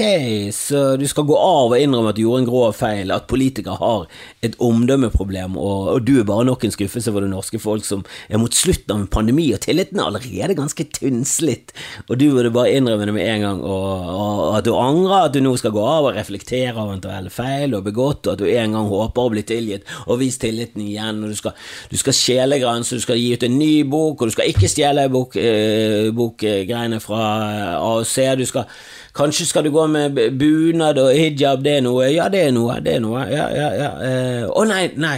[0.50, 3.76] så du skal gå av og innrømme at du gjorde en grov feil, at politikere
[3.78, 4.08] har
[4.42, 8.02] et omdømmeproblem, og, og, du er bare nok en skuffelse for det norske folk som
[8.26, 11.70] er mot slutten av en pandemi, og tilliten er allerede ganske tynnslitt,
[12.08, 15.36] og du burde bare innrømme det med en gang, og, og, at du angrer at
[15.36, 18.42] du nå skal gå av og reflektere over eventuelle feil du har begått, og at
[18.42, 21.54] du en gang håper å bli tilgitt, og vise tilliten igjen, og du skal,
[21.94, 25.06] du skal sjelegrænse, du skal gi ut en ny bok, og du skal ikke stjele
[25.14, 27.75] bokgreiene bok, eh, fra
[28.08, 28.68] ser du skal
[29.16, 32.10] Kanskje skal du gå med bunad og hijab, det er noe?
[32.12, 33.22] Ja, det er noe, det er noe.
[33.32, 33.90] Ja, ja, ja.
[34.04, 35.16] Eh, å oh, nei, nei.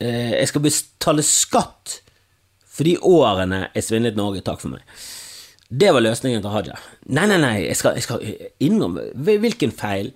[0.00, 1.98] Eh, jeg skal betale skatt
[2.64, 4.40] for de årene jeg svindlet Norge.
[4.46, 5.04] Takk for meg.
[5.68, 6.78] Det var løsningen til Haja.
[7.12, 8.24] Nei, nei, nei, jeg skal, skal
[8.64, 10.14] innrømme Hvilken feil?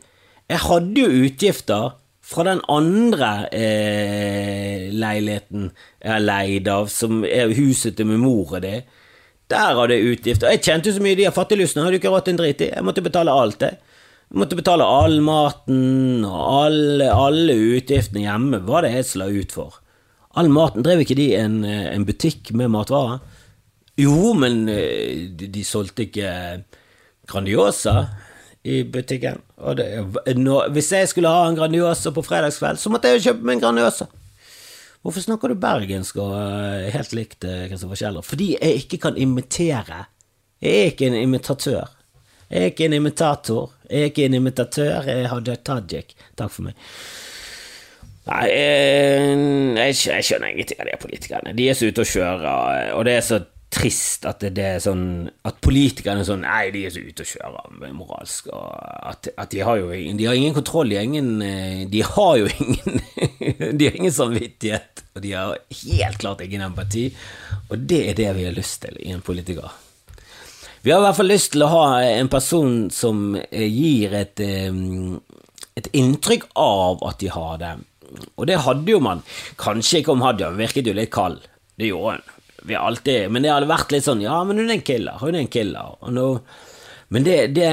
[0.48, 1.98] Jeg hadde jo utgifter
[2.32, 5.68] fra den andre eh, leiligheten
[6.00, 8.84] jeg har leid av, som er huset til min mor og det.
[9.52, 10.52] Der hadde jeg utgifter.
[10.54, 12.64] Jeg kjente jo så mye de har fattiglusene hadde jo ikke råd til en drit
[12.64, 12.70] i.
[12.72, 13.74] Jeg måtte betale alt, det.
[14.32, 18.62] Jeg måtte betale all maten og alle, alle utgiftene hjemme.
[18.64, 19.76] Hva det jeg som la ut for?
[20.40, 23.20] All maten, Drev ikke de en, en butikk med matvarer?
[24.00, 26.30] Jo, men eh, de, de solgte ikke
[27.28, 28.06] Grandiosa
[28.64, 29.42] i butikken.
[29.76, 29.86] Det,
[30.38, 33.58] når, hvis jeg skulle ha en Grandiosa på fredagskveld, så måtte jeg jo kjøpe meg
[33.58, 34.08] en Grandiosa.
[35.02, 38.26] Hvorfor snakker du bergensk og eh, helt likt Kristoffer Kjeller?
[38.26, 40.04] Fordi jeg ikke kan imitere.
[40.62, 41.90] Jeg er ikke en imitatør.
[42.52, 43.72] Jeg er ikke en imitator.
[43.90, 45.08] Jeg er ikke en imitatør.
[45.08, 46.14] Jeg har tajik.
[46.38, 46.78] Takk for meg.
[48.22, 51.54] Nei, jeg, jeg, skjønner ingenting av de politikerne.
[51.58, 53.40] De er så ute og kjører, og det er så
[53.72, 55.04] trist at det er sånn
[55.48, 58.66] At politikerne er sånn Nei, de er så ute og kjører moralsk, og
[59.12, 61.30] at, at, de har jo De har ingen kontroll, de har ingen
[61.92, 67.08] De har jo ingen De har ingen samvittighet, og de har helt klart ingen empati,
[67.70, 69.68] og det er det vi har lyst til i en politiker.
[70.82, 74.40] Vi har i hvert fall lyst til å ha en person som eh, gir et,
[74.42, 74.72] eh,
[75.78, 77.72] et inntrykk av at de har det.
[78.34, 79.22] Og det hadde jo man.
[79.60, 81.44] Kanskje ikke om Hadia, hun virket jo litt kald.
[81.78, 82.31] Det gjorde hun.
[82.62, 85.18] Vi alltid, men det hadde vært litt sånn Ja, men hun er en killer.
[85.22, 85.96] Hun er en killer.
[86.14, 86.26] Nå,
[87.12, 87.70] men det, det,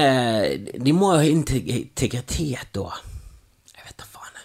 [0.82, 2.88] De må jo ha integritet da.
[3.70, 4.42] Jeg vet da faen.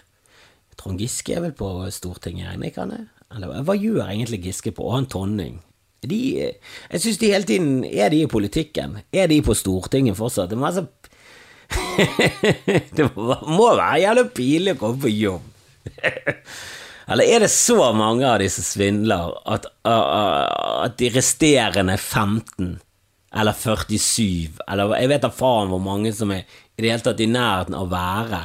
[0.78, 3.08] Trond Giske er vel på Stortinget, regner ikke han?
[3.34, 4.86] Eller hva gjør egentlig Giske på?
[4.86, 5.58] Og han Tonning?
[6.06, 9.00] De, jeg syns de hele tiden Er de i politikken?
[9.10, 10.52] Er de på Stortinget fortsatt?
[10.52, 10.86] Det må, altså,
[12.96, 15.52] det må være jævlig pinlig å komme på jobb.
[17.06, 22.80] Eller er det så mange av de som svindler, at, at de resterende 15
[23.36, 27.20] eller 47, eller jeg vet da faen hvor mange som er i det hele tatt
[27.20, 28.44] i nærheten av å være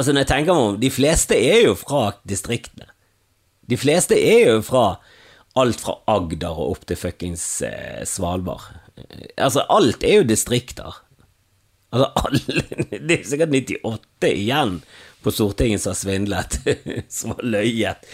[0.00, 2.88] Altså, når jeg tenker meg om, de fleste er jo fra distriktene.
[3.70, 4.86] De fleste er jo fra
[5.60, 8.64] alt fra Agder og opp til fuckings eh, Svalbard.
[9.36, 10.96] Altså, alt er jo distrikter.
[11.92, 12.64] Altså, alle
[13.06, 14.74] Det er sikkert 98 igjen
[15.22, 16.58] på Stortinget som har svindlet,
[17.12, 18.10] som har løyet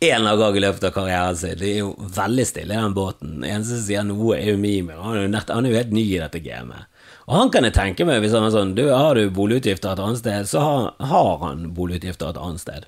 [0.00, 1.54] en eller annen gang i løpet av karrieren sin.
[1.58, 3.38] Det er jo veldig stille i den båten.
[3.38, 5.00] Den eneste som sier noe, er jo Mimir.
[5.00, 6.90] Han, han er jo helt ny i dette gamet.
[7.26, 10.02] Og han kan jeg tenke meg, hvis han er sånn du, Har du boligutgifter et
[10.02, 12.86] annet sted, så har, har han boligutgifter et annet sted.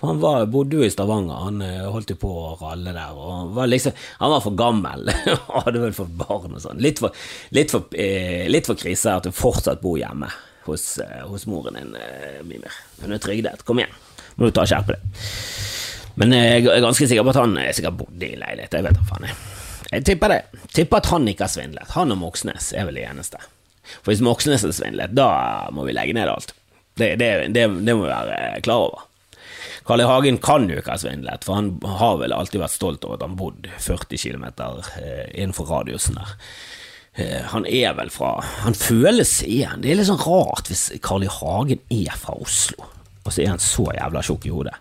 [0.00, 3.12] For han var, bodde jo i Stavanger, han eh, holdt jo på å ralle der.
[3.12, 5.10] og Han var, liksom, han var for gammel,
[5.60, 6.80] hadde vel fått barn og sånn.
[6.80, 7.12] Litt for,
[7.52, 10.32] for, eh, for krise at du fortsatt bor hjemme
[10.66, 12.74] hos, eh, hos moren din, eh, Mimir.
[13.02, 13.64] Hun er trygdet.
[13.64, 13.94] Kom igjen,
[14.36, 15.20] må du ta og skjerpe deg.
[16.20, 18.76] Men jeg er ganske sikker på at han er sikkert bodde i leilighet.
[18.76, 19.36] Jeg vet da faen, jeg.
[19.90, 20.42] Jeg tipper det.
[20.76, 21.94] Tipper at han ikke har svindlet.
[21.96, 23.40] Han og Moxnes er vel det eneste.
[24.02, 26.52] For hvis Moxnes har svindlet, da må vi legge ned alt.
[26.98, 29.06] Det, det, det, det må vi være klar over.
[29.86, 30.06] Carl I.
[30.06, 33.24] Hagen kan jo ikke ha svindlet, for han har vel alltid vært stolt over at
[33.24, 34.44] han bodde 40 km
[35.00, 36.34] eh, innenfor radiusen der.
[37.18, 39.82] Eh, han er vel fra Han føles igjen.
[39.82, 41.30] Det er litt sånn rart hvis Carl I.
[41.40, 42.86] Hagen er fra Oslo,
[43.24, 44.76] og så er han så jævla tjukk i hodet.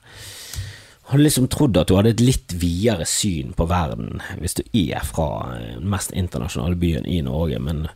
[1.10, 4.62] Jeg hadde liksom trodd at du hadde et litt videre syn på verden hvis du
[4.78, 7.88] er fra den mest internasjonale byen i Norge, men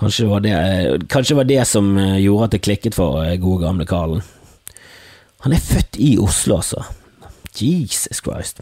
[0.00, 0.56] kanskje det var det,
[1.06, 4.26] kanskje det, var det som gjorde at det klikket for gode gamle Karlen.
[5.46, 6.82] Han er født i Oslo, altså.
[7.54, 8.58] Jesus Christ.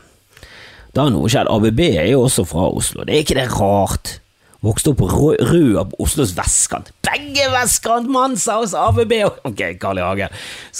[0.95, 1.49] Da har noe skjedd.
[1.49, 3.07] ABB er jo også fra Oslo.
[3.09, 4.19] Det er ikke det rart?
[4.65, 5.09] Vokste opp på
[5.45, 6.89] Røa på Oslos vestkant.
[7.05, 9.13] Begge vestkant, mann, sa hos ABB!
[9.45, 10.05] Ok, Carl I.
[10.05, 10.33] Hagen,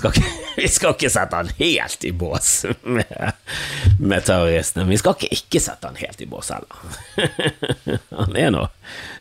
[0.57, 3.13] vi skal ikke sette han helt i bås med,
[4.01, 4.87] med terroristene.
[4.89, 6.81] Vi skal ikke ikke sette han helt i bås heller.
[8.25, 8.63] Han er nå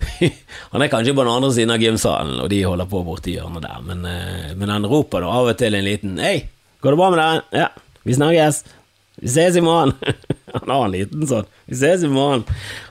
[0.73, 3.65] Han er kanskje på den andre siden av gymsalen, og de holder på borti hjørnet
[3.65, 6.37] der, men, eh, men han roper da av og til en liten Hei!
[6.83, 7.59] Går det bra med deg?
[7.63, 7.67] Ja,
[8.07, 8.63] vi snakkes.
[9.19, 9.95] Vi ses i morgen.
[10.59, 11.47] Han har en liten sånn.
[11.69, 12.45] Vi ses i morgen.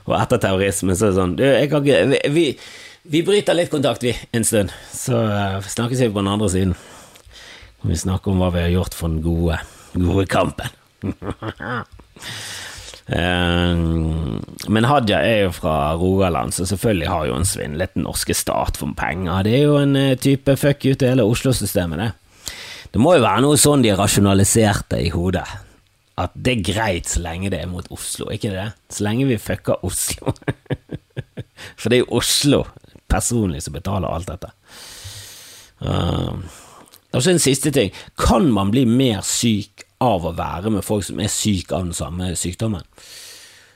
[0.07, 2.47] Og etter terrorisme så er det sånn Du, jeg kan ikke vi,
[3.03, 4.73] vi, bryter litt kontakt, vi, en stund.
[4.91, 6.75] Så uh, snakkes vi på den andre siden.
[7.83, 9.59] Vi snakker om hva vi har gjort for den gode,
[9.95, 10.71] gode kampen.
[11.03, 11.83] Uh,
[14.73, 18.79] men Hadia er jo fra Rogaland, så selvfølgelig har jo en svindlet den norske stat
[18.79, 19.43] for penger.
[19.47, 22.11] Det er jo en uh, type fuck you til hele Oslo-systemet, det.
[22.93, 25.47] Det må jo være noe sånn de rasjonaliserte i hodet.
[26.19, 28.67] At det er greit så lenge det er mot Oslo, ikke det?
[28.93, 30.35] Så lenge vi fucker Oslo.
[31.79, 32.63] For det er jo Oslo
[33.09, 34.51] personlig som betaler alt dette.
[35.81, 36.37] Uh,
[37.13, 37.91] og så en siste ting.
[38.17, 41.97] Kan man bli mer syk av å være med folk som er syke av den
[41.97, 42.85] samme sykdommen?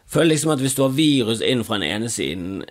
[0.08, 2.64] Føler liksom at hvis du har virus inn fra den ene siden,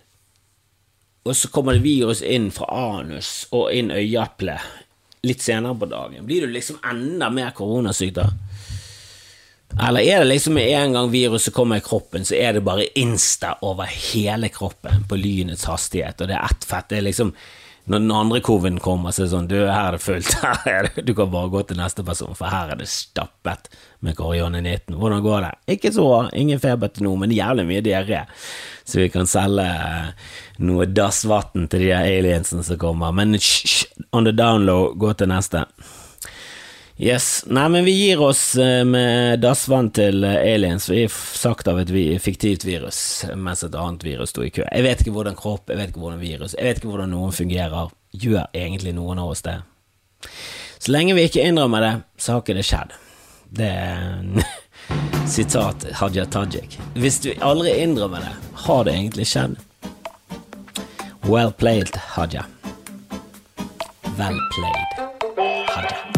[1.27, 6.27] og så kommer det virus inn fra anus og inn øyeeplet litt senere på dagen?
[6.27, 8.31] Blir du liksom enda mer koronasyk da?
[9.89, 12.87] Eller er det liksom med en gang viruset kommer i kroppen, så er det bare
[12.99, 16.89] insta over hele kroppen på lynets hastighet, og det er ett fett.
[16.89, 17.35] Det er liksom
[17.87, 20.33] Når den andre coviden kommer, så er det sånn Du, her er det fullt.
[20.43, 20.89] Her er.
[21.07, 23.69] Du kan bare gå til neste person, for her er det stappet
[24.03, 24.97] med korione-19.
[24.99, 25.53] Hvordan går det?
[25.77, 26.17] Ikke så bra.
[26.35, 28.25] Ingen feber til nå, men jævlig mye diaré.
[28.83, 30.11] Så vi kan selge eh,
[30.67, 33.15] noe dassvann til de aliensene som kommer.
[33.15, 35.63] Men hysj, on the down low, gå til neste.
[36.99, 37.45] Yes.
[37.47, 40.89] Nei, men vi gir oss eh, med dassvann til eh, aliens.
[40.89, 41.93] Vi er sagt av et
[42.25, 42.99] fiktivt virus,
[43.37, 44.65] mens et annet virus sto i kø.
[44.65, 47.37] Jeg vet ikke hvordan kropp, jeg vet ikke hvordan virus, jeg vet ikke hvordan noen
[47.37, 47.93] fungerer.
[48.17, 49.59] Gjør egentlig noen av oss det?
[50.79, 52.97] Så lenge vi ikke innrømmer det, så har ikke det skjedd.
[53.61, 54.49] Det er
[55.37, 56.81] sitat Hadia Tajik.
[56.97, 58.35] Hvis du aldri innrømmer det,
[58.65, 59.61] har det egentlig skjedd?
[61.29, 62.47] Well played, Hadia.
[64.17, 65.03] Well played,
[65.75, 66.16] Hadia.